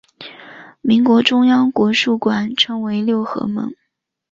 [0.81, 3.69] 民国中央国术馆称为六合门。